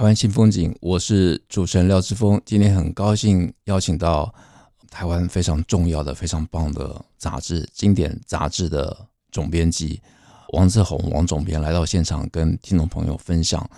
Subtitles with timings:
[0.00, 2.40] 台湾新风景，我是主持人廖志峰。
[2.46, 4.34] 今天很高兴邀请到
[4.88, 8.96] 台湾非常重要的、非常棒的杂志《经典杂志》的
[9.30, 10.00] 总编辑
[10.54, 13.68] 王志宏王总编来到现场，跟听众朋友分享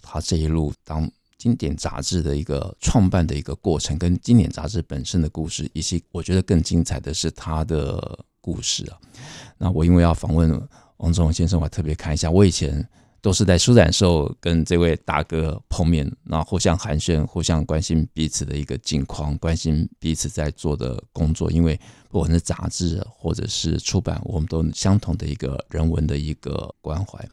[0.00, 8.96] 他这一路当经典杂志的一个创办的一个过程，跟经典杂志本身的故事，以及我觉得更精彩的是他的故事啊。
[9.58, 10.62] 那我因为要访问
[10.98, 12.88] 王志宏先生，我还特别看一下我以前。
[13.22, 21.48] 都是在书展时候跟这位大哥碰面，然后互相寒暄，互相关心彼此的一个近况，关心彼此在做的工作。
[21.52, 27.24] 因为不管是杂志或者是出版，我们都相同的一个人文的一个关怀。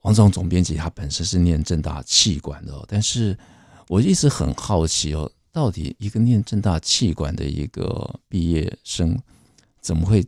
[0.00, 3.36] 王总总编辑他本身是念正大企管的，但是
[3.88, 9.14] 我一直很好奇哦，到底一个念正大企管的一个毕业生，
[9.82, 10.26] 怎么会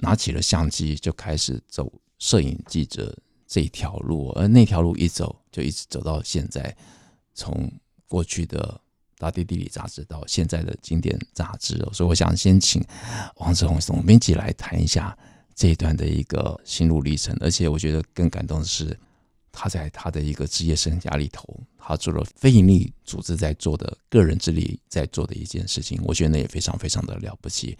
[0.00, 3.16] 拿起了相机就开始走摄影记者？
[3.52, 6.74] 这一条路，而那条路一走就一直走到现在，
[7.34, 7.70] 从
[8.08, 8.80] 过去的
[9.20, 12.82] 《大地地理》杂志到现在的经典杂志，所以我想先请
[13.36, 15.14] 王志宏总编辑来谈一下
[15.54, 17.36] 这一段的一个心路历程。
[17.40, 18.98] 而且我觉得更感动的是，
[19.52, 27.76] 他在他的一个职业生涯里头，他做了非营利组织在做的个人之力在做的一件事情，我觉得那也非常非常的了不起。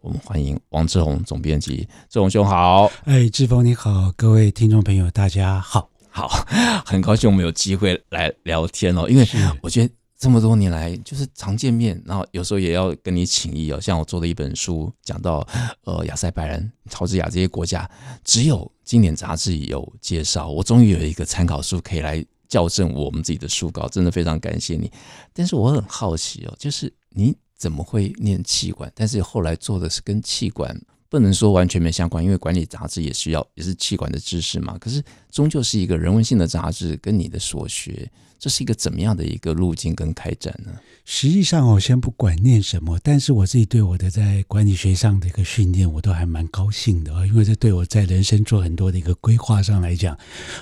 [0.00, 2.90] 我们欢迎王志宏总编辑，志宏兄好。
[3.04, 6.26] 哎，志峰你好，各位听众朋友大家好，好，
[6.86, 9.06] 很高兴我们有机会来聊天哦。
[9.10, 9.26] 因为
[9.60, 13.78] 我觉得这么多年来就是常见面，然后有时候也要跟你请益哦。
[13.78, 15.46] 像我做的一本书，讲到
[15.84, 17.88] 呃亚塞拜然、乔治亚这些国家，
[18.24, 24.90] 只有经典杂志有介绍，我终于有一个参考书可以来校正我们自己的书稿，真的非常感谢你。
[25.34, 27.36] 但是我很好奇哦，就是你。
[27.60, 28.90] 怎么会念气管？
[28.94, 30.74] 但是后来做的是跟气管
[31.10, 34.78] 不能说完全没相关，因为管理杂志也需要，也是气管的知识嘛。
[34.78, 40.72] 可是终究是一个人文性的杂志，跟你的所学，这是一个怎么样的一个路径跟开展呢？
[41.04, 50.16] 实际上，我先不管念什么，但是我自己对我的在管理学上的一个训练，我都还蛮高兴的啊，因为这对我在人生做很多的一个规划上来讲，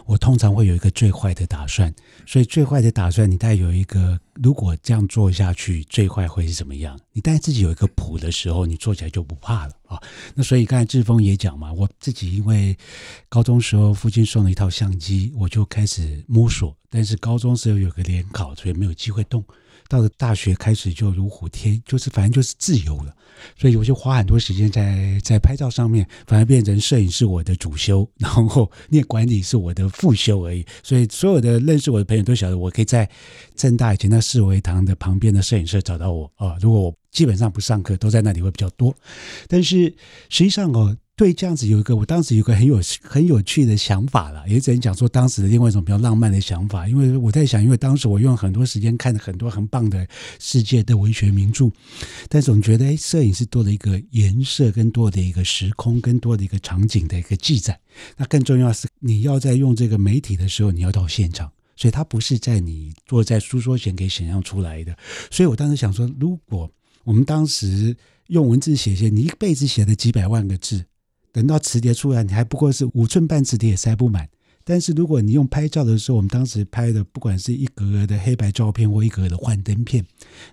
[0.07, 1.93] 我通常会有一个最坏的打算。
[2.27, 6.99] 所以最坏的打算，你大概有一个，如果这样做下去，最坏会是怎么样？
[7.13, 10.01] 你大概自己有一个谱的时候，你做起来就不怕了啊。
[10.35, 12.77] 那所以刚才志峰也讲嘛，我自己因为
[13.29, 16.77] 高中时候父亲送了一套相机，我就开始摸索。
[16.91, 19.45] 但是高中时候有个联考，所以没有机会动。
[19.89, 23.15] 到了大学开始就如虎添，就是反正就是自由了。
[23.57, 30.67] 所以我就花很多时间在在拍照上面，反而变成摄影是我的主修，然后念管理是我的副修而已。
[30.83, 33.09] 所以所有的认识我的朋友都晓得，我可以在
[33.55, 36.57] 政大以前那四维堂的旁边的摄影社找到我啊。
[36.61, 38.95] 如果我基本上不上课，都在那里会比较多。
[39.47, 39.95] 但是
[40.29, 40.97] 实际上哦。
[41.19, 50.07] 对，这样子有一个，我当时有个很有很有趣的想法了，也只能讲说当时的另外一种比较浪漫的想法，因为我在想，因为当时我用很多时间看了很多很棒的
[50.39, 51.69] 世界的文学名著，
[52.29, 57.77] 但总觉得哎，摄影是多了一个颜色，跟多的一个时空，跟多的一个场景的一个记载。
[58.17, 64.97] 那更重要是，你要在用这个媒体的时候，你要到现场，所以它不是在你坐在书桌前给想象出来的。
[65.33, 66.71] 所以我当时想说，如果
[67.03, 67.97] 我们当时
[68.29, 70.85] 用文字写写，你一辈子写的几百万个字。
[71.39, 74.29] 等到磁碟出来，你还不过是五寸半磁碟也塞不满。
[74.65, 80.05] 但是如果你用拍照的时候，我们当时拍的，不管是一格格的黑白照片或一格格的幻灯片，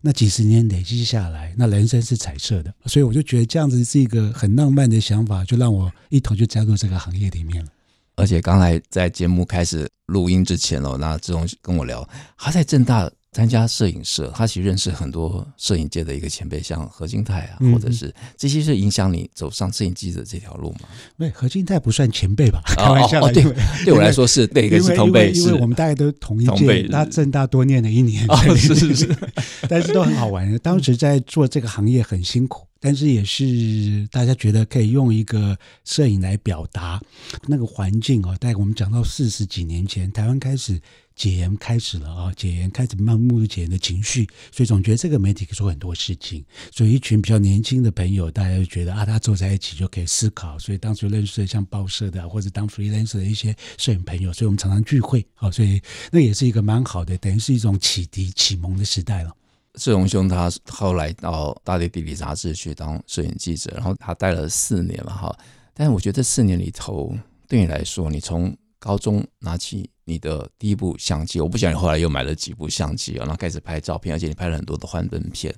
[0.01, 2.71] 那几十年累积下来，那人生是彩色的。
[2.85, 7.71] 所以我就觉得这样子是一个很浪漫的想法，就让我一头就加入这个行业里面了。
[8.15, 13.11] 而且刚才在节目开始录音之前哦，那志宏跟我聊，他在正大。
[13.35, 20.87] 参加摄影社，他其实认识很多摄影界的一个前辈，像何金泰啊，或者是这些是影响你走上摄影记者这条路吗？
[21.17, 22.61] 没，何金泰不算前辈吧？
[22.65, 23.43] 开玩笑，对，
[23.83, 29.17] 对我来说是那个是同辈，因为我们大概都同一届，他正大多念了一年，哦，是是是，
[29.67, 30.57] 但是都很好玩。
[30.59, 32.65] 当时在做这个行业很辛苦。
[32.85, 37.01] 但是也是大家觉得可以用一个摄影来表达
[37.47, 38.37] 那个环境哦。
[38.39, 40.79] 大概我们讲到四十几年前，台湾开始。
[41.15, 42.33] 解严开始了啊！
[42.35, 46.43] 解严开始漫目解严的情绪，所以总觉得这个媒体可以做很多事情。
[46.73, 50.59] 所以一群比较年轻的朋友，大家就觉得啊，他坐在一起就可以思考。
[50.59, 55.49] 所以当时认识了像报社的或者当 freelancer 的一些摄影朋友，所以我们常常聚会啊。
[55.49, 59.33] 所以那也是一个蛮好的，等于是一种启迪启蒙的时代了。
[59.77, 65.37] 志荣兄他后来到《大地地理》杂志去当摄影记者，然后他待了四年嘛哈。
[65.73, 67.13] 但是我觉得这四年里头，
[67.47, 75.53] 对你来说，你从高中拿起你的第一部相机，我不晓得你后来又买了几部相机啊，然后开始拍照片，而且你拍了很多的幻灯片。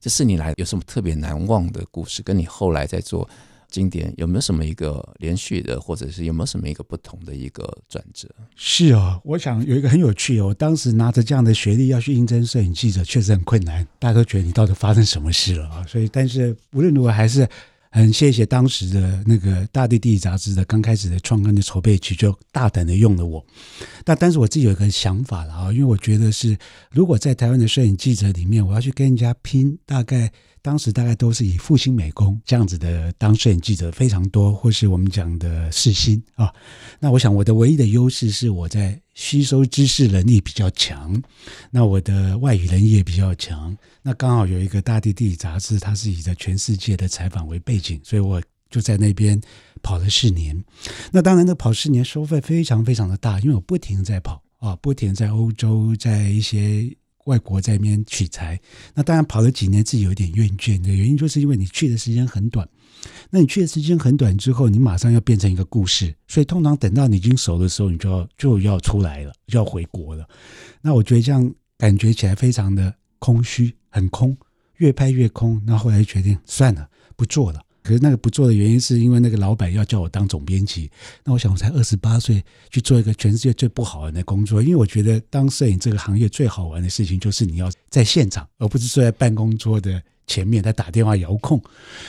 [0.00, 2.22] 这四年来有什么特别难忘的故事？
[2.22, 3.28] 跟你后来在做
[3.68, 8.28] 经典有没有什么一个连续的，或者是有没有什么一个不同的一个转折？
[8.56, 13.86] 是哦，我想有一个很有趣哦，我当时拿着这样的学历要去应征摄影记者，确实很困难。
[13.98, 15.84] 大家都觉得你到底发生什么事了啊？
[15.86, 17.48] 所以，但是无论如何还是。
[17.90, 23.44] 很谢谢当时的那个《大地地理》杂志的刚开始的创刊的筹备期，就大胆的用了我。
[24.04, 26.56] 但但是我自己有一个想法了啊，因为我觉得是，
[26.90, 30.30] 如果在台湾的摄影记者里面，我要去跟人家拼，大概。
[30.60, 36.52] 当时大概都是以复兴美工这样子的当摄影记者非常多，或是我们讲的世新啊。
[36.98, 41.22] 那我想我的唯一的优势是我在吸收知识能力比较强，
[41.70, 43.74] 那我的外语能力也比较强。
[44.08, 49.38] 那刚好有一个大地地理杂志，它是以在全世界的采访为背景，所以我就在那边
[49.82, 50.64] 跑了四年。
[51.12, 56.90] 那当然，那跑四年收费非常非常的大，因为我不停在跑啊，不停在欧洲，在一些。
[57.24, 58.58] 外国在那边取材，
[58.94, 62.66] 那当然跑了几年，自己有点厌倦的原因，就是因为你去的时间很短。
[63.28, 70.26] 那你去的时间很短之后，你马上要变成一个故事，所以通常等到你已经熟的时候，你就要就要出来了，就要回国了。
[70.80, 74.36] 那我觉得这样感觉起来非常的空虚，很空，
[74.76, 75.60] 越拍越空。
[75.66, 77.60] 那后来决定算了，不做了。
[77.82, 80.90] 可是那个不做的原因，是因为那个老板要叫我当总编辑。
[81.24, 91.62] 那我想，我才二十八岁去做一个全世界最不好玩的工作，因为我觉得当摄影这个行业最好玩的事情，就是你要在现场，而不是坐在办公桌的前面在打电话遥控。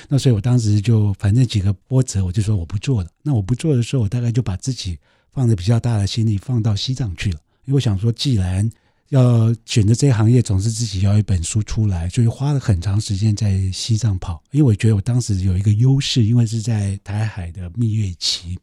[0.10, 3.10] 那所以我当时就反正几个波折，我就说我不做了。
[3.22, 5.00] 那我不做的时候，我大概就把自己
[5.32, 8.70] 放的比较大的心力放到西藏去了，因为我想说，既然
[9.10, 14.42] 要选择这个行业，总是自己要一本书出来，所以花了很长时间在西藏跑。
[14.52, 18.58] 因为我觉得我当时有一个优势，因为是在台海的蜜月期，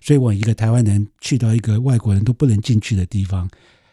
[0.00, 3.48] 所以我一个台湾人去到一个外国人都不能进去的地方，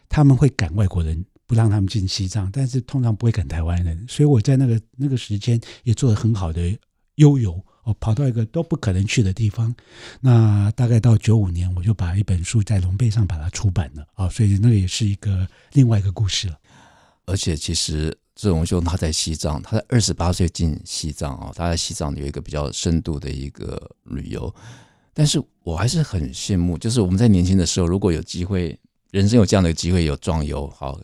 [0.10, 4.04] 他们会赶外国人，不让他们进西藏，但是通常不会赶台湾人。
[4.08, 6.76] 所以我在那个那个时间也做了很好的
[7.16, 7.64] 悠游。
[7.84, 9.74] 我跑到一个都不可能去的地方，
[10.22, 16.60] 那大概到九五年，我就把一本书在龙背上把它出版了啊，所以那也是一个另外一个故事了。
[17.26, 24.54] 而且其实志荣兄他在西藏，他在二十八岁进西藏啊，他在西藏有一个比较深度的一个旅游，
[25.14, 28.80] 但是我还是很羡慕，就是我们在年轻的时候，如果有机会，
[29.12, 31.00] 人生有这样的机会，有壮游，好。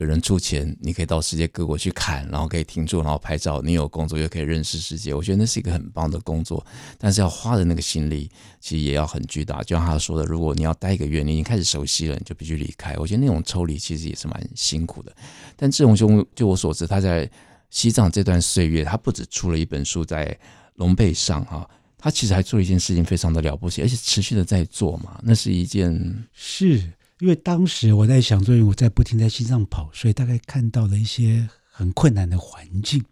[0.00, 3.60] 有人出钱，你可以到世界各国去看，然后可以停住，然后拍照。
[3.60, 6.64] 你有工作又可以认识世界，我觉得那是一个很棒的工作。
[6.96, 8.30] 但是要花的那个心力，
[8.60, 9.62] 其实也要很巨大。
[9.62, 12.96] 就像他说的，如果你要待一个月，你已经开始熟悉了，你就必须离开。
[12.96, 15.14] 我觉得那种抽离其实也是蛮辛苦的。
[15.54, 17.30] 但志荣兄，就我所知，他在
[17.68, 20.34] 西藏这段岁月，他不止出了一本书在
[20.76, 21.68] 龙背上哈，
[21.98, 25.20] 他其实还做了一件事情，非常的了不起，而且持续的在做嘛。
[25.22, 26.90] 那是一件是。
[27.20, 33.02] 因为当时我在想，所以我在不停在西藏跑，所以大概看到了一些很困难的环境。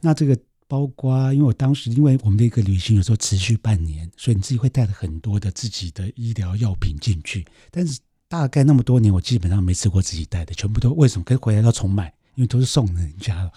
[0.00, 7.46] 那这个包括，因为我当时因为我们的一个旅行有时候持续半年，所以你自己会带了很多的自己的医疗药品进去。
[7.70, 11.24] 但是大概那么多年，我基本上没吃过自己带的，全部都为什么？
[11.24, 12.12] 可以回来要重买。
[12.34, 13.52] 因为都是送人家了，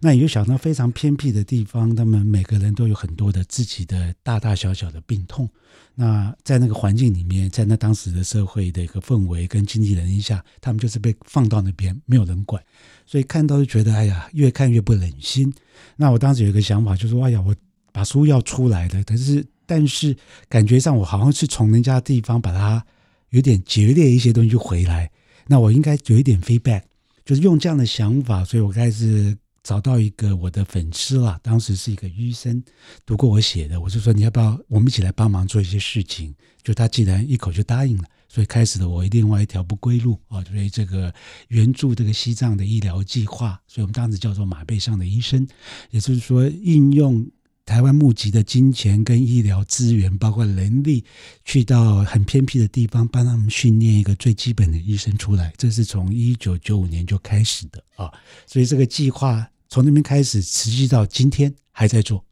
[0.00, 5.48] 那你就想到非常偏僻的地方，他们每个人都有很多的自己的大大小小的病痛。
[5.94, 12.62] 那在那个环境里面，在那当时的社会的一个氛围跟经济能力下，他们就是被放到那边，没有人管，
[13.06, 15.52] 所以看到就觉得哎呀，越看越不忍心。
[15.94, 17.54] 那我当时有一个想法，就是说哎呀，我
[17.92, 20.14] 把书要出来的，但是但是
[20.48, 22.84] 感觉上我好像是从人家的地方把它
[23.30, 25.10] 有点劫掠一些东西回来，
[25.46, 26.82] 那我应该有一点 feedback。
[27.26, 31.38] 就是用这样的想法，所以我开始找到一个我的粉丝啦。
[31.42, 32.62] 当时是一个医生，
[33.04, 36.32] 读过我写的，我就说你要不要我们一起来帮忙做一些事情？
[36.62, 41.12] 就他既然一口就答应了，所以开始了我另外一条不归路啊，所以这个
[41.48, 45.44] 援助这个西藏的医疗计划，所以我们当时叫做马背上的医生，
[45.90, 47.28] 也就是说应用。
[47.66, 51.04] 台湾募集的金钱跟医疗资源，包括人力，
[51.44, 55.52] 去到很偏僻的地方，帮他们训练一个最基本的医生出来。
[55.58, 58.10] 这是从一九九五年就开始的啊，
[58.46, 62.24] 所以这个计划从那边开始，持续到今天还在做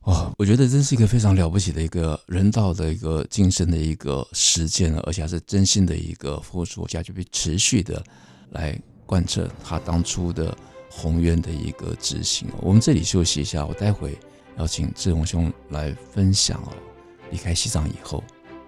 [0.00, 8.04] 哦，我觉得这是一个非常了不起的一个人道的一个精神的一个实践，而且还是真心的一个付出，家就被持续的
[8.50, 8.76] 来
[9.06, 10.54] 贯彻他当初的
[10.90, 12.48] 宏愿的一个执行。
[12.60, 14.18] 我们这里休息一下，我待会
[14.56, 16.72] 要请志宏兄来分享哦，
[17.30, 18.22] 离开西藏以后，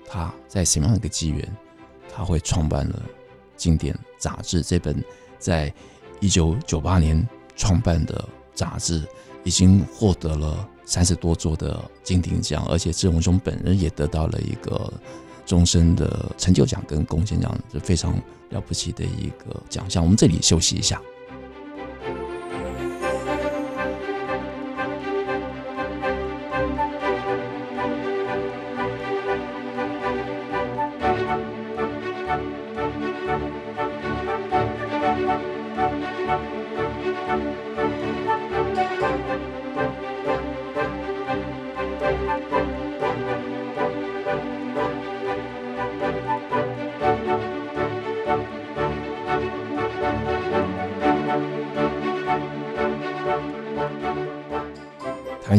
[0.06, 1.56] 他在什么样的一个机缘，
[2.12, 3.02] 他会创办了
[3.56, 5.02] 《经典》杂志这本
[5.38, 5.72] 在
[6.20, 7.26] 一九九八年
[7.56, 9.02] 创办的杂志，
[9.44, 10.68] 已经获得了。
[10.88, 14.92] 三十多座的金鼎奖，而且志宏兄本人也得到了一个
[15.44, 18.14] 终身的成就奖跟贡献奖，是非常
[18.50, 20.00] 了不起的一个奖项。
[20.00, 21.02] 我们这里休息一下。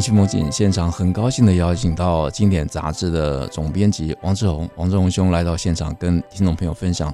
[0.08, 7.14] 新风景现场，很高兴的邀请到《经典》杂志的总编辑王志宏，王志宏兄来到现场，跟听众朋友分享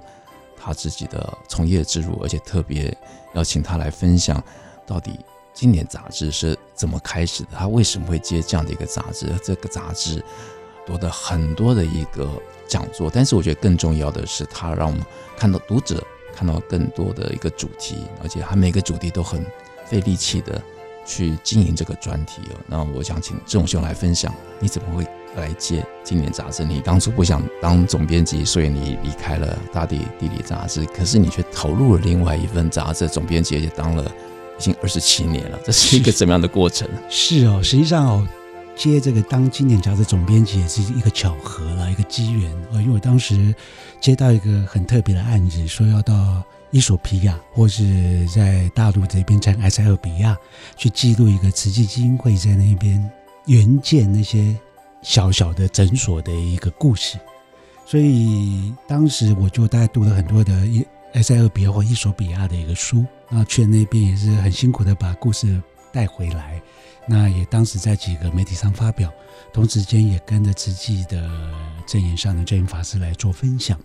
[0.56, 2.96] 他自己的从业之路，而且特别
[3.34, 4.40] 邀请他来分享
[4.86, 5.10] 到底
[5.56, 10.24] 《经典》杂志是怎么开始的，他为什么会接这样的一个杂志，这个杂志
[10.86, 12.30] 夺得很多的一个
[12.68, 15.04] 讲座，但是我觉得更重要的是，他让我们
[15.36, 16.00] 看到读者
[16.36, 19.44] 看到更多的一个主题，而且他每个主题都很
[19.84, 20.62] 费力气的。
[21.06, 25.06] 去经营这个专题哦，那我想请志宏兄来分享，你怎么会
[25.36, 26.64] 来接《经典》杂志？
[26.64, 34.04] 你当初不想当总编辑，所以你离开了《大地地理》杂志，可是你却投入了另外一份杂志总编辑，而且当了
[34.58, 36.88] 已经二十七年了，这是一个怎么样的过程？
[37.10, 38.28] 是，是哦，实际上哦，
[38.76, 43.54] 接这个当《经典》杂志总编辑也是一个巧合了，一个机缘哦，因为我当时
[44.00, 46.44] 接到一个很特别的案子，说要到。
[46.74, 50.36] 伊索比亚，或是在大陆这边，在埃塞俄比亚，
[50.76, 53.12] 去记录一个慈济基金会在那边
[53.46, 54.58] 援建那些
[55.04, 57.20] 小小的诊所的一个故事。
[57.86, 60.68] 所以当时我就大概读了很多的
[61.14, 65.62] 埃塞俄比亚或伊索比亚的一个书，那去那边也是很辛苦的把故事
[65.92, 66.60] 带回来。
[67.06, 69.14] 那也当时在几个媒体上发表，
[69.54, 71.30] 同时间也跟着慈济的
[71.86, 73.80] 证言上的证言法师来做分享。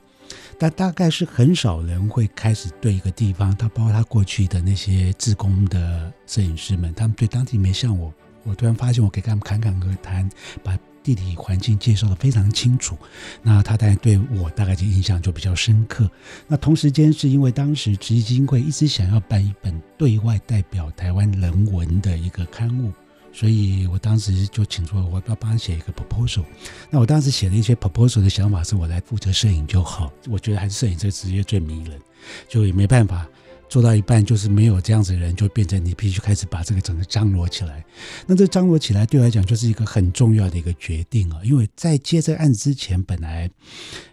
[0.59, 8.13] 但大概是很少人会开始对一个地方，他包括他过去的那些自工的摄影师们，他们对当地没像我。
[8.43, 10.29] 我突然发现，我可以跟他们侃侃而谈，
[10.65, 12.97] 把地理环境介绍得非常清楚。
[13.43, 16.11] 那他当然对我大概就印象就比较深刻。
[16.47, 22.93] 那同时间是因为当时慈济基金会一直想要办一本对外代表台湾人文的一个刊物。
[23.33, 26.45] 所以我当时就请说，我要帮他写一个 proposal。
[26.91, 30.13] 那我当时写的一些 proposal 的想法是，我来负责摄影就好。
[30.27, 32.01] 我觉得还是摄影这个职业最迷人，
[32.49, 33.29] 就也没办法
[33.69, 37.85] 做到一半，就是没有这样子的人，就变成你必须开始把这个整个张罗起来。
[38.27, 43.49] 那这张罗起来对我来讲就是一个很重要的一个决定啊，因为在接这个案子之前，本来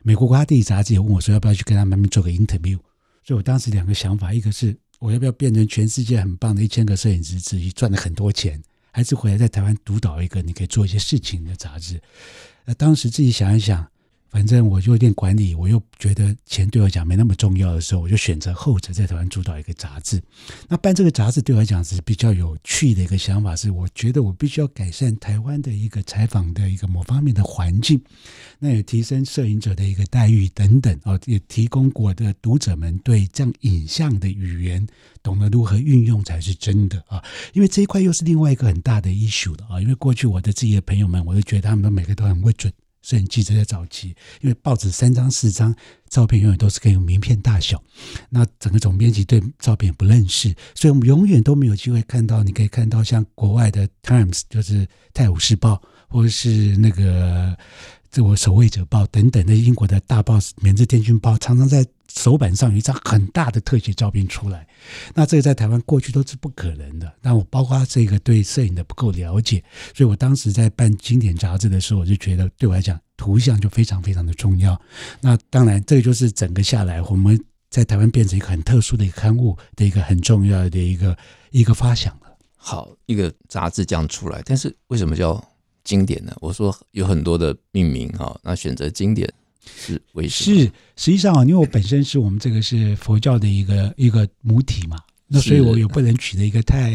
[0.03, 2.77] 美国国家地理杂志也问我说要不要去跟他们做个 interview。
[3.23, 8.61] 所以我当时两个想法，一个是我要不要变成全世界很棒的一千个摄影师之一，赚了很多钱。
[8.95, 12.01] 还是回来在台湾独导一个你可以做一些事情的杂志。
[12.63, 13.85] 那当时自己想一想。
[14.35, 20.21] 反正我就有点管理，我又觉得钱对我讲没那么重要的时候，我就选择后者，在台湾主导一个杂志。
[20.67, 28.01] 那办这个杂志对我来讲是比较有趣的一个想法，是我觉得我必须要改善台湾的一个采访的一个某方面的环境，
[28.59, 34.85] 那也提升摄影者的一个待遇等等啊，也提供我的读者们对这样影像的语言
[35.23, 37.23] 懂得如何运用才是真的啊。
[37.53, 39.79] 因为这一块又是另外一个很大的 issue 了啊。
[39.79, 42.69] 因为过去我的自己的朋友们，我都觉得他们每个都很会准。
[43.05, 45.75] 摄影记者在早期，因为报纸三张四张
[46.09, 47.79] 照片永远都是可以用名片大小，
[48.31, 52.41] 那整个总编辑对照片不认识，所以我们永远都没有机会看到。
[52.43, 55.73] 你可以看到像国外的《Times》就是《泰晤士报》，
[56.09, 57.55] 或者是那个
[58.15, 61.85] 这我《守卫者报》等等的英国的大报《缅日天君报》，常常在。
[62.07, 64.65] 手板上有一张很大的特写照片出来，
[65.13, 67.11] 那这个在台湾过去都是不可能的。
[67.21, 69.61] 那我包括这个对摄影的不够了解，
[69.93, 74.79] 所以我当时在办经典杂志的时候，我就觉得对我来讲，图像就非常非常的重要。
[75.19, 77.37] 那当然，这个就是整个下来，我们
[77.69, 81.17] 在台湾变成一个很特殊的一个刊物的一个很重要的一个
[81.51, 82.37] 一个发想了。
[82.55, 85.43] 好，一个杂志这样出来，但是为什么叫
[85.85, 86.35] 经典的？
[86.41, 89.33] 我说有很多的命名哈，那选择经典。
[89.67, 90.65] 是为是，
[90.95, 94.95] 实际上啊，因为我本身是我们这个是佛教的一个一个母体嘛，
[95.27, 96.93] 那所以我也不能取得一个太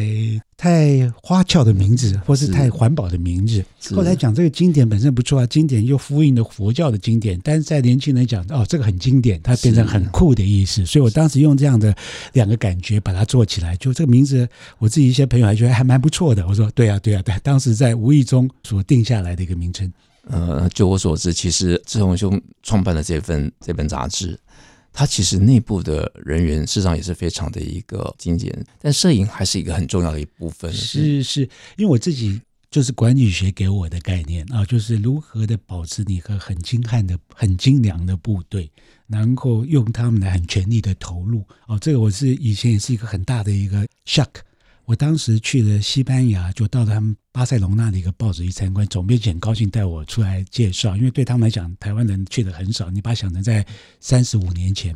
[0.57, 3.65] 太花俏的名字，或是太环保的名字。
[3.91, 10.87] 后来讲这个经典本身不错啊，经典又呼应了佛教的经典，但是在年轻人讲哦，这个很经典，它变成很酷的意思。
[10.87, 11.93] 所以我当时用这样的
[12.33, 16.47] 两个感觉把它做起来，就这个名字，我自己一些朋友还觉得还蛮不错的。
[16.47, 19.93] 我说对啊，对啊，对，当时在无意中所定下来的一个名称。
[20.29, 24.39] 呃，就我所知，其实志宏兄创办了这份这本杂志。
[24.93, 30.73] 它其实内部的人员事实上也是非常的一个精简，但摄影还是一个很重要的一部分。
[30.73, 31.43] 是是，
[31.77, 38.71] 因为我自己就是管理学给我的概念啊，就是如何的保持你和很精悍的、很精良的部队，
[39.07, 41.45] 然后用他们的很全力的投入。
[41.67, 44.29] 哦，这个我是以前也是一个很大的一个 shock。
[44.91, 52.91] 我当时去了西班牙，就到了他们巴塞隆纳的一个报纸去参观，总编辑很高兴带我出来介绍，因为对他们来讲，台湾人去的很少。
[52.91, 53.65] 你把它想成在
[54.01, 54.93] 三十五年前，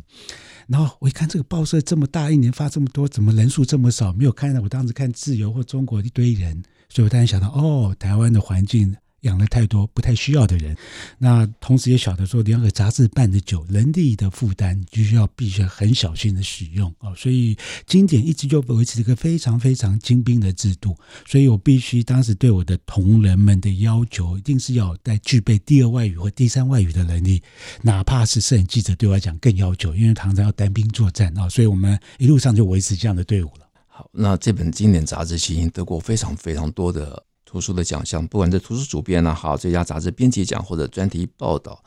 [0.67, 4.11] 然后我一看这个报社这么大，一年发这么多，怎么人数这么少？
[4.11, 8.93] 没有看到我当时看自由或中国一堆人，所以我当然想到，哦，台湾的环境。
[9.25, 10.75] 养了太多不太需要的人，
[11.17, 20.95] 那同时也晓得说，两个杂志办得久，人力的负担就需要必须很小心的使用啊，所以经典一直就维持一个非常非常精兵的制度，
[21.27, 27.41] 所以我必须当时对我的同仁们的要求，一定是要在具备第二外语或第三外语的能力，
[27.81, 33.67] 哪怕是摄影记者对我来讲更要求，因为常常要单兵作战啊，所以我们一路上就维持这样的队伍了。
[33.87, 37.25] 好，那这本经典杂志其实得过非常非常多的。
[37.45, 41.81] 图书的奖项，不管是图书主编啊，好，最佳杂志编辑奖或者专题报道，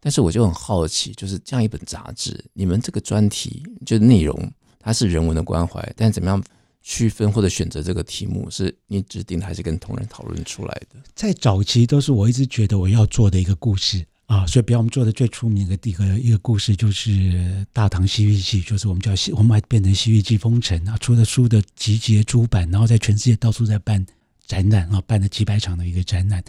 [0.00, 6.42] 但是我就很好奇，就是这样一本杂志，你们这个专题就内容，它是人文的关怀，但怎么样
[6.82, 11.00] 区分或者选择这个题目，是你指定的还是跟同仁讨论出来的？
[11.14, 17.10] 在早期都是我一直觉得我要做的一个故事啊，所以比方我们做的最出名的一个一个故事就是
[17.72, 24.04] 《大唐西域记》，就是我们叫西，我们还变成《西域记风尘》啊，出了书的集结出版，然后在全世界到处在办。
[24.48, 26.42] 展览啊，办了几百场的一个展览，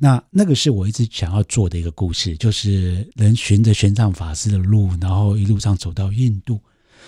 [0.00, 6.60] 那那个是我一直想要做的一个故事，就是人循着玄奘法师的路，然后一路上走到印度。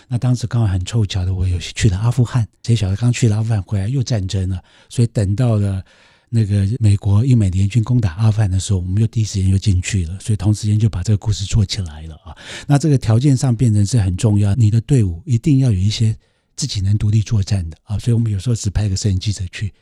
[0.07, 5.85] 那当时刚好很凑巧的，我有去了阿富汗，谁晓得刚去了阿富汗回来又战争了，所以等到了
[6.29, 12.37] 那个美国英美联军攻打阿富汗的时候，我们又第一时间又进去了，所以同时间就把这个故事做起来了啊。
[12.69, 16.15] 那这个条件上变成是很重要，你的队伍一定要有一些
[16.55, 19.73] 自己能独立作战的啊，所以我们有时候只派个摄影记者去。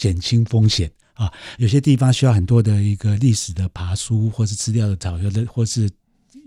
[0.00, 5.90] 减轻风险啊，有些地方需要很多的一个历史的爬书，或是资料的找，有的或是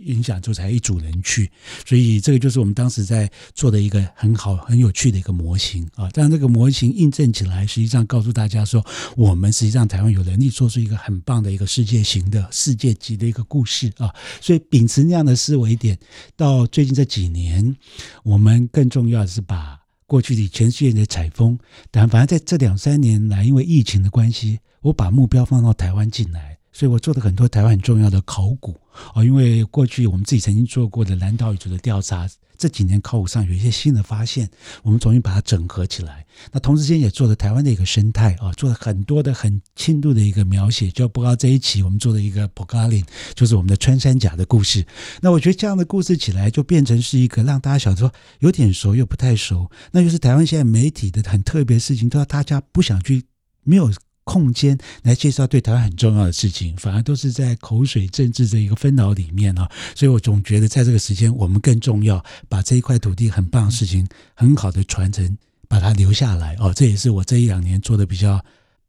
[0.05, 1.51] 影响，就才一组人去。
[1.85, 6.09] 所以这个就是我们当时在做的一个很好、很有趣的一个模型啊。
[6.13, 8.83] 但这个模型印证起来，实际上告诉大家说，
[9.15, 14.11] 我们实际上台湾有能力做出一个很棒的一个世界型的世界级的一个故事啊。
[14.41, 15.95] 所以秉持那样的思维点，
[16.35, 17.75] 到最近这几年，
[18.23, 19.82] 我们更重要的是把。
[20.05, 21.57] 过去的全世界的采风，
[21.91, 28.75] 但反正在这两三年来，因为疫情的关系，我把目标放到台湾进来，所以我做了很多台湾很重要的考古
[29.13, 29.23] 哦。
[29.23, 32.27] 因为过去我们自己曾经做过的南岛语族的调查。
[32.55, 34.47] 这几年考古上有一些新的发现，
[34.83, 36.25] 我们重新把它整合起来。
[36.49, 40.89] 那同时间也做了台湾的一个生态啊，做了很多的很轻度的一个描写。
[40.91, 44.85] 就包括这一期我们做的一个普嘎林，就是我们的穿山甲的故事。
[45.19, 48.09] 那我觉得这样的故事起来，就变成是一个让大家想说
[48.39, 49.69] 有点熟又不太熟。
[49.91, 53.25] 那就是台湾现在媒体的很特别事情，都要大家不想去
[53.63, 53.91] 没有。
[54.23, 66.73] 空间来介绍对台湾很重要的事情，反而都是在口水政治的一个纷扰里面啊，所以我总觉得在这个时间，我们更重要把这一块土地很棒的事情很好的传承，把它留下来哦。
[66.73, 68.43] 这也是我这一两年做的比较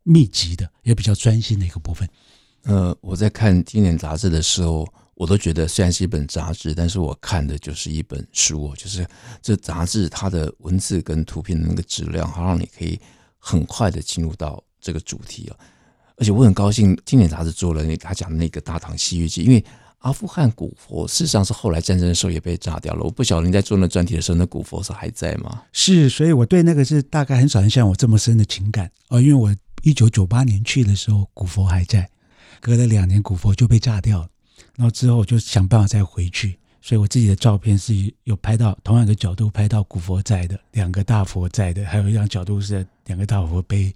[0.05, 2.09] 密集的，也比较专心的一个部分。
[2.62, 9.05] 呃，我在看经典杂志的时候，我都觉得虽然是一本杂志，但是我看的就是一本书，就是
[9.42, 13.01] 这杂志它的文字跟图片的那个质量，好让你可以
[13.38, 14.62] 很快的进入到。
[14.85, 15.57] 这个主题啊，
[16.16, 19.64] 而且我很高兴，今年杂志做了那他讲的那个《大唐西域记》，因为
[20.01, 23.03] 阿富汗古佛事实上是后来战争的时候也被炸掉了。
[23.03, 25.62] 我不晓得您在做那专题的时候，那古佛是还在吗？
[25.73, 32.11] 是，所以我对那个是大概很少人像我这么深的情感啊，因为我一九九八年去的时候，古佛还在，
[32.61, 34.29] 隔了两年古佛就被炸掉了，
[34.77, 36.59] 然后之后就想办法再回去。
[36.87, 37.94] 所以我自己的照片是
[38.25, 43.90] 有拍到同样的角度拍到古佛在的两个大佛在的，还有一张角度是两个大佛被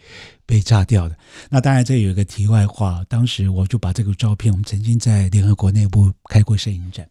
[0.46, 1.14] 被炸掉的。
[1.50, 7.06] 那当然这有一个题外话，当时我就把这个照片，我们曾经在联合国内部开过摄影展。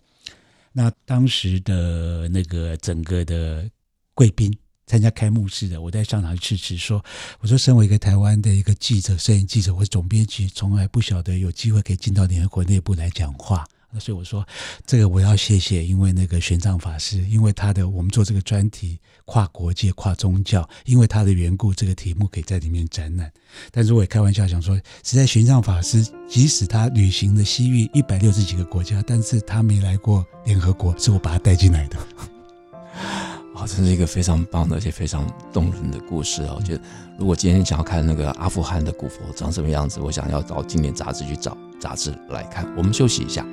[0.74, 3.70] 那当时的那个整个的
[4.16, 4.52] 贵宾
[4.88, 7.06] 参加开幕式的，我在上场致辞说
[7.40, 14.46] ：“我说，身为一个台湾的一个记者、摄影记者或总编辑，从来不晓得有机会可以进到联合国内部来讲话。”那所以我说
[14.86, 23.32] 这个我要谢谢，因为那个玄奘法师，因为他的我们做这个专题跨国界、跨宗教，因为他的缘故，这个题目可以在里面展览。
[23.72, 31.98] 但是我也开玩笑想说，实在玄奘法师即使他旅行了西域一百六十几个国家，但是他没来过联合国，是我把他带进来的。
[33.56, 36.54] 啊，这是一个非常棒的，而且非常动人的故事啊！
[36.56, 36.82] 我觉得，
[37.18, 42.72] 如果今天想要看那个阿富汗的古佛长什么样子，我想要到经典杂志去找杂志来看。
[42.78, 43.44] 我们休息一下。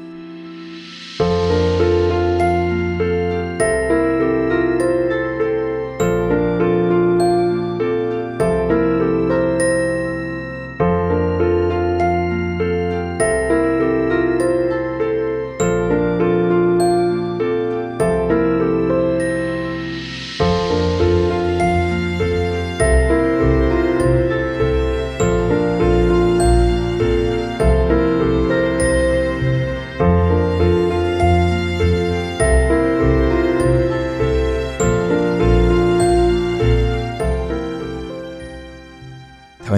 [1.44, 1.93] Música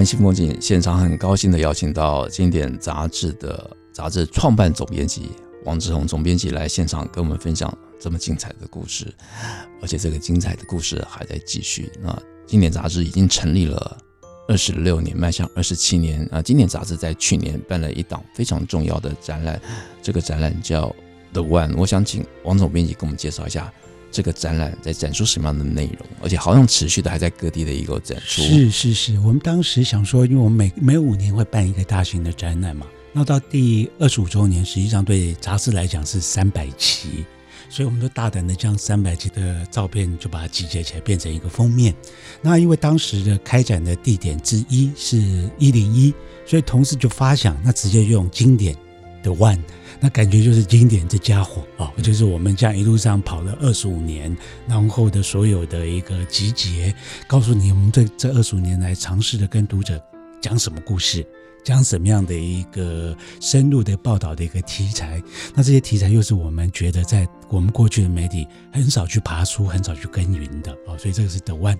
[0.05, 5.31] 新风景现场很高兴的邀请到经典杂志的杂志创办总编辑
[5.65, 9.13] 王志宏总编辑来现场跟我们分享这么精彩的故事，
[9.81, 11.91] 而且这个精彩的故事还在继续。
[12.01, 13.97] 那经典杂志已经成立了
[14.47, 16.23] 二十六年，迈向二十七年。
[16.31, 19.59] 啊，经典杂志在去年办了一档非常重要的展览，
[20.01, 20.95] 这个展览叫
[21.33, 21.75] The One。
[21.75, 23.73] 我想请王总编辑给我们介绍一下。
[24.11, 26.07] 这个展览在展出什么样的内容？
[26.21, 28.41] 而且好像持续的还在各地的一个展出。
[28.41, 37.25] 是是是，我们当时想说，因为我们每每五年会办一个大型的展览嘛，那到第二十五周年，实际上对杂志来讲是三百期，
[37.69, 41.93] 所以我们都大胆的将三百期的照片就把它集结起来，变成一个封面。
[42.41, 45.17] 那因为当时的开展的地点之一是
[45.59, 46.13] 一零一，
[46.45, 48.75] 所以同事就发想，那直接用经典
[49.21, 49.59] 的 One。
[49.99, 54.35] 那感觉就是经典这家伙啊，就是我们这样一路上跑了二十五年，
[54.67, 56.93] 然后的所有的一个集结，
[57.27, 60.01] 告诉你我们这这二十五年来尝试的跟读者
[60.41, 61.25] 讲什么故事，
[61.63, 65.21] 讲什么样的一个深入的报道的一个题材。
[65.55, 71.77] 那这些题材又是我们觉得在我们过去的媒体很少去爬梳，很少去耕耘的啊，所以这个是德万。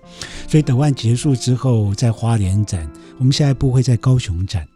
[0.48, 4.68] 所以德万结束之后，在花莲展，我们下一步会在高雄展。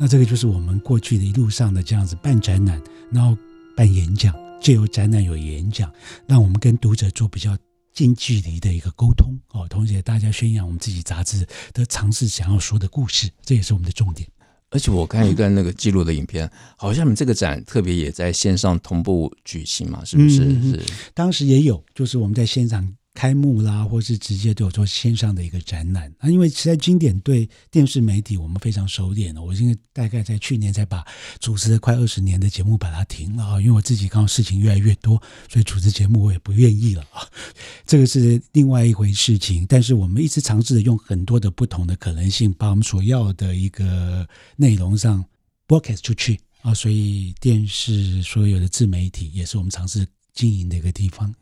[0.00, 2.80] 那这个就是我们过去的一路上的这样子办展览，
[3.10, 3.36] 然后
[3.76, 5.92] 办演讲，借由展览有演讲，
[6.26, 7.58] 让我们跟读者做比较
[7.92, 14.28] 近距离的一个沟通哦，同时也大家宣扬我们自己杂志的尝试想要说的故事，这也是我们的重点。
[14.70, 20.44] 而且我看一段那个记录的影片，嗯、好像你们这个展特别也在线上同步举行嘛，是不是？
[20.44, 20.82] 嗯、是，
[21.12, 22.94] 当时也有，就是我们在线上。
[23.18, 29.42] 开幕啦，或是直接对我做线上的一个展览啊，因为实在经典对电视媒体我们非常熟练了。
[29.42, 31.04] 我因为大概在去年才把
[31.40, 37.26] 主持了快二十年的节目把它停了啊，因为我自己刚好事情越来越多，所以主持节目我也不愿意了啊。
[37.84, 45.24] 这个是另外一回事情，但是我们一直尝试着用很多的不同的可能性，把我们所要的一个内容上
[45.66, 51.34] broadcast 出去啊，所以电视所有的自媒体也是我们尝试经营的一个地方，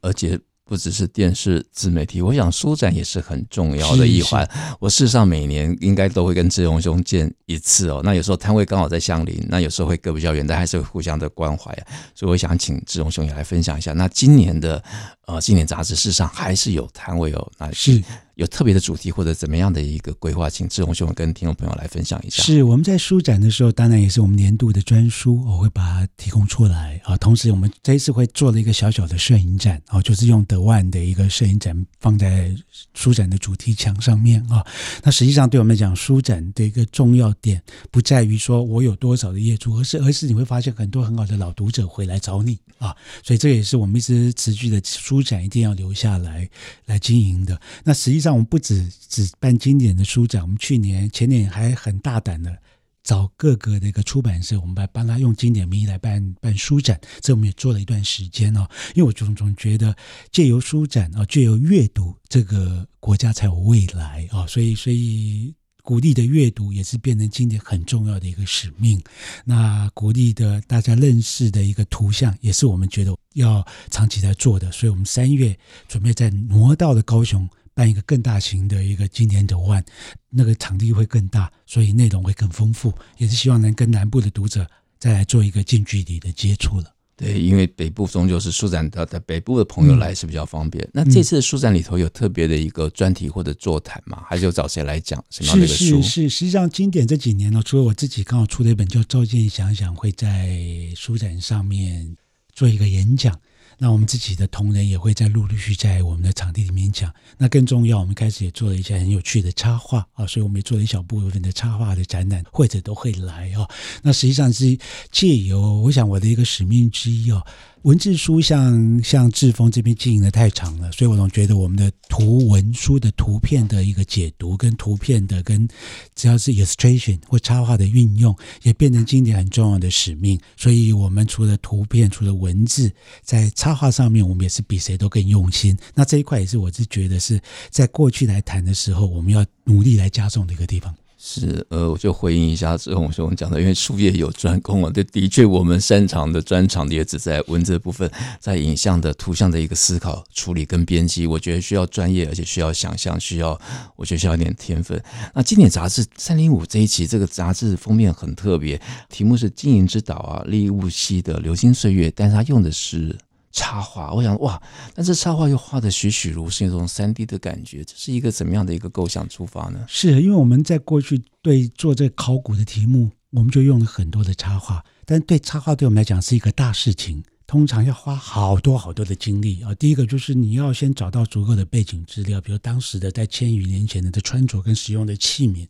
[0.00, 0.38] 而且。
[0.66, 4.48] 不只是电视自媒体，我想书展也是很重要的一环。
[4.80, 8.00] 我事实上每年应该都会跟志荣兄见一次哦。
[8.02, 11.86] 那有时候摊位刚好在相邻，那有时候会隔比较远，但还是会互相的关怀啊。
[12.14, 13.92] 所以我想请志荣兄也来分享一下。
[13.92, 14.82] 那今年的
[15.26, 18.02] 呃今年杂志事实上还是有摊位哦，那是。
[18.36, 22.42] 有特别的主题或者怎么样的一个规划，请志宏兄跟听众朋友来分享一下。
[22.42, 27.16] 是我们在书展的时候，当然也是我们年度的专书，我会把它提供出来啊。
[27.16, 32.52] 同时，我们这一次会做了一个小小的摄影展啊，就是用德万的一个摄影展放在
[32.94, 34.64] 书展的主题墙上面啊。
[35.02, 42.94] 那实际上对我们来讲，书展的一个重要点不在于说我有多少的业主，而是而是你会发现很多很好的老读者会来找你啊。
[43.22, 46.48] 所以这也是我们一直持续的书展一定要留下来
[46.86, 47.60] 来经营的。
[47.84, 52.56] 那实际像我们不止只办经典的书展，我们去年前年还很大胆的
[53.02, 58.66] 找各个的一个出版社，我们来帮他用经典名义来办办书展，这我们也做了一段时间哦。
[58.94, 59.94] 因为我总总觉得
[60.32, 65.54] 借由书展啊，借由阅读，这个国家才有未来啊，所以所以。
[65.86, 68.98] 鼓励的阅读也是变成经典很重要的一个使命。
[69.44, 74.72] 那鼓励的大家认识的一个图像，也是我们觉得要长期在做的。
[74.72, 75.54] 所以，我们三月
[75.86, 79.84] 准备在挪到了高雄办一个更大型的一个经典的 One，
[80.30, 84.66] 那个场地会更大，所以内容会更丰富，也是希望能跟南部的读者
[84.98, 86.94] 再来做一个近距离的接触了。
[87.16, 90.84] 对，因为北部终究是书展的，在北部的朋友来是比较方便。
[90.86, 94.24] 嗯、那这次的书展里头有特别的一个专题或者座谈吗？
[94.26, 96.02] 还是有找谁来讲什么样的一个书？
[96.02, 100.58] 是是是，实际上经典这几年呢，除了我自己刚好出了一本叫《照见想想》，会在
[100.96, 102.16] 书展上面
[102.52, 103.38] 做一个演讲。
[103.78, 107.12] 那我们自己的同仁也会在陆陆续续在我们的场地里面讲。
[107.36, 113.68] 那更重要，我们开始也做了一些很有趣的插画啊，所以我们也做了一小部分的插画的展览，或者都会来哦。
[114.02, 114.78] 那实际上是
[115.10, 117.44] 借由，我想我的一个使命之一哦。
[117.84, 125.68] 文字书像像志峰这边经营的太长了，所以我总觉得我们的图文书的图片的一个解读跟图片的跟
[126.14, 130.40] 只要是 illustration 或插画的运用，也变成经典很重要的使命。
[130.56, 132.90] 所以，我们除了图片，除了文字，
[133.22, 135.76] 在插画上面，我们也是比谁都更用心。
[135.94, 140.94] 那这一块也是我是觉得是在过去来谈的时候，我们要努力来加重的一个地方。
[141.26, 148.08] 是，呃，我就回应一下志宏兄讲的，因为术业有专攻啊，对，的确我们擅长的专长也只在文字部分，
[148.38, 153.58] 在影像的图像的一个思考、处理跟编辑，我觉得需要专业，而且需要想象，需要，
[153.96, 155.02] 我觉得需要一点天分。
[155.32, 163.16] 那经典杂志三零五这一期，这个杂志封面很特别，题目是《经营之岛》啊，利物溪的流星岁月，但是它用的是。
[163.54, 164.60] 插画，我想哇，
[164.92, 169.84] 但是插画又画得栩栩如生，那种三 D 的感觉，这是一个怎么样的一个构想出发呢？
[169.86, 179.72] 是因为我们在过去对做这考古的题目，我们就用了很多的插画，但对插画对我们来讲是一个大事情，通常要花好多好多的精力啊。
[179.76, 185.68] 第一个就是你要先找到足够的背景资料，比如当时的在千余年前的的穿着跟使用的器皿，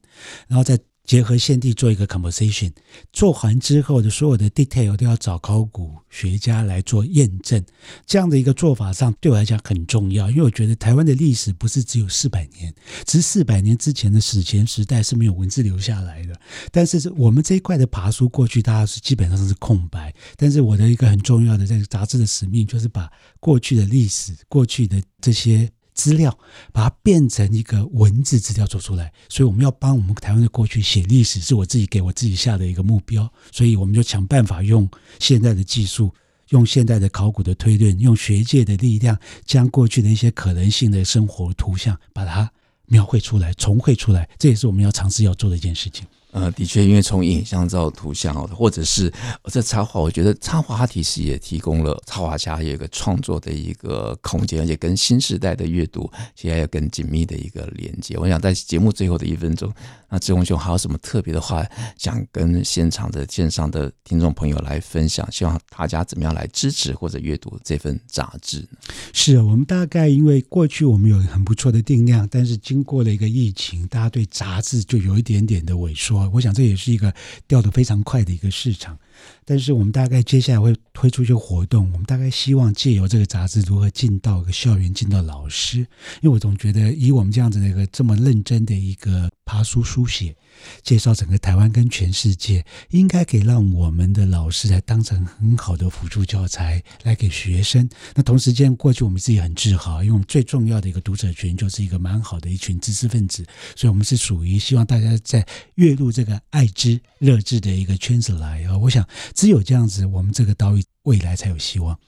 [0.48, 0.78] 然后再。
[1.04, 2.72] 结合先帝做一个 composition，
[3.12, 7.62] 做完之后的所有的 detail 都要找考古学家来做验证。
[8.06, 16.34] 这样的一个做法上对我来讲很重要，因为我觉得台湾的历史不是只有四百年，只是四百年之前的史前时代是没有文字留下来的。
[16.72, 20.14] 但是我们这一块的爬书过去大家是基本上是空白。
[20.36, 25.70] 但是我的一个很重要的这个杂志的使命就是把过去的历史、过去的这些。
[25.94, 26.36] 资料
[26.72, 33.32] 把它变成一个文字资料做出来，所以我们要帮我们台湾的过去写历史，是我自己给我自己下的一个目标。
[33.52, 34.88] 所以我们就想办法用
[35.20, 36.12] 现在的技术，
[36.48, 42.50] 用现代的考古的推论，用学界的力量，将过去的一些可能性的生活图像把它
[42.86, 44.28] 描绘出来、重绘出来。
[44.38, 46.04] 这也是我们要尝试要做的一件事情。
[46.34, 49.12] 呃，的确，因为从影像到图像，或者是
[49.44, 58.18] 这插画，我觉得插画它其实也提供了插画家有一个创作的一个空间，而且跟新时代的阅读现在有更紧密的一个连接。
[58.18, 59.72] 我想在节目最后的一分钟，
[60.14, 61.66] 那志宏兄还有什么特别的话
[61.98, 65.28] 想跟现场的线上的听众朋友来分享？
[65.32, 68.64] 希望大家怎么样来支持或者阅读这份杂志？
[69.12, 76.30] 是我们大概因为过去我们有很不错的定量，但是经过了一个疫情，大家对杂志就有一点点的萎缩。
[76.32, 77.12] 我想这也是一个
[77.48, 78.96] 掉的非常快的一个市场，
[79.44, 85.88] 但是我们大概接下来会推出一些活动，我们大概希望借由这个杂志如何进到一个校园，进到老师，因
[86.22, 90.34] 为我总觉得以我们这样子的一个这么认真的一个爬书书写。
[90.82, 97.88] 介绍整个台湾跟全世界，应该可以让我们的老师来当成很好的辅助教材来给学生。
[98.14, 103.44] 那同时间，过去我们自己很自豪，因为我们最重要的一个读者群就是一个蛮好的一群知识分子，
[103.76, 108.76] 所以我们是属于希望大家在跃入这个爱知热志的一个圈子来啊。
[108.78, 111.98] 我想只有这样子，我们这个岛屿未来才有希望。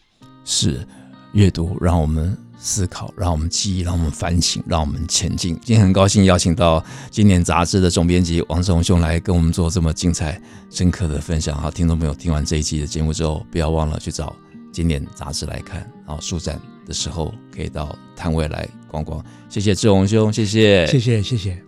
[0.44, 0.86] 是
[1.32, 2.45] 阅读，让我们。
[2.66, 5.56] 思考，让我们记忆，让我们反省，让我们前进。
[5.64, 11.56] 今天很高兴邀请到经典杂志的总编辑王志宏兄来跟我们做这么精彩、深刻的分享。
[11.56, 14.34] 好，听众朋友听完这一期的节目之后，不要忘了去找
[14.72, 15.88] 经典杂志来看。
[16.04, 19.24] 好，书展的时候可以到摊位来逛逛。
[19.48, 21.62] 谢谢志宏兄，谢谢，谢谢，谢谢。